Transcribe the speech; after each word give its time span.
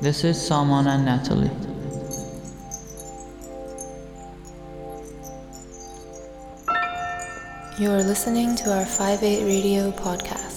This 0.00 0.24
is 0.24 0.40
Salman 0.40 0.86
and 0.86 1.04
Natalie. 1.04 1.50
You're 7.78 8.02
listening 8.02 8.56
to 8.56 8.72
our 8.72 8.86
5-8 8.86 9.44
Radio 9.44 9.90
podcast. 9.90 10.49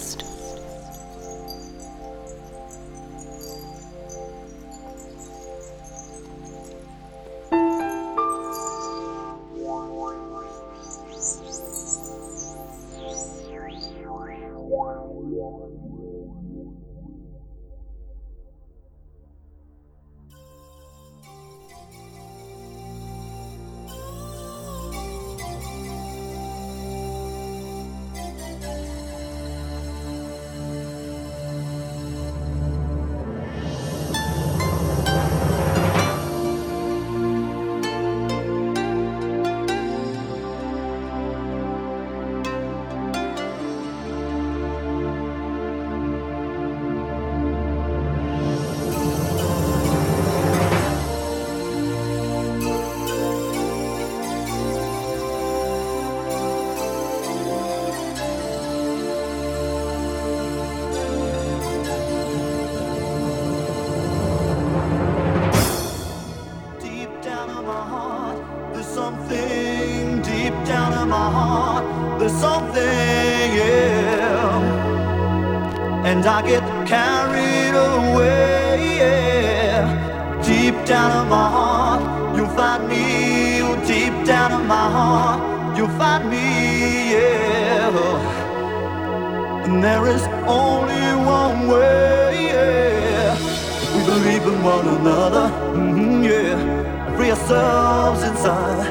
Attraction. 94.84 95.50
Mm-hmm, 95.74 96.22
yeah, 96.24 97.16
Free 97.16 97.30
ourselves 97.30 98.22
inside. 98.22 98.88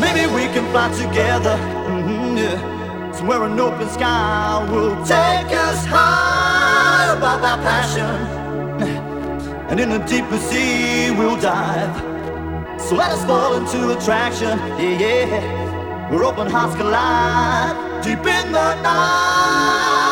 Maybe 0.00 0.26
we 0.34 0.44
can 0.54 0.64
fly 0.72 0.88
together, 0.92 1.56
mm-hmm, 1.88 2.36
yeah. 2.38 3.12
Somewhere 3.12 3.44
an 3.44 3.60
open 3.60 3.88
sky 3.88 4.66
will 4.70 4.96
take 5.04 5.52
us 5.66 5.84
high 5.86 7.14
above 7.16 7.42
our 7.44 7.58
passion. 7.58 8.14
And 9.68 9.80
in 9.80 9.88
the 9.88 9.98
deepest 10.00 10.50
sea 10.50 11.10
we'll 11.10 11.40
dive. 11.40 11.96
So 12.80 12.94
let 12.96 13.10
us 13.10 13.24
fall 13.24 13.54
into 13.54 13.96
attraction. 13.96 14.58
Yeah, 14.78 14.98
yeah. 14.98 16.10
Where 16.10 16.24
open 16.24 16.46
hearts 16.50 16.76
collide 16.76 18.04
deep 18.04 18.18
in 18.18 18.52
the 18.52 18.82
night. 18.82 20.11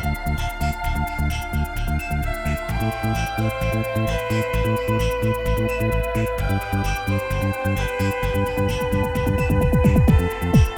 Thank 2.91 3.15
you. 10.55 10.70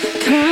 Come, 0.00 0.49